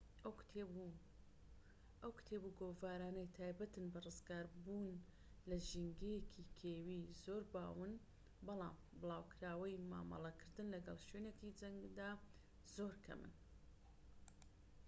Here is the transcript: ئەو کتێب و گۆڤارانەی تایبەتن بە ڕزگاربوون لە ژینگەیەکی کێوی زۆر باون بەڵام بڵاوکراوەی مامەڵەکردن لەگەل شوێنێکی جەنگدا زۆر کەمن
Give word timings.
ئەو 2.01 2.11
کتێب 2.19 2.41
و 2.45 2.51
گۆڤارانەی 2.59 3.31
تایبەتن 3.37 3.85
بە 3.93 3.99
ڕزگاربوون 4.05 4.87
لە 5.49 5.57
ژینگەیەکی 5.67 6.43
کێوی 6.59 7.03
زۆر 7.23 7.43
باون 7.53 7.93
بەڵام 8.45 8.75
بڵاوکراوەی 8.99 9.81
مامەڵەکردن 9.91 10.67
لەگەل 10.75 10.97
شوێنێکی 11.07 11.55
جەنگدا 11.59 12.11
زۆر 12.75 12.93
کەمن 13.05 13.33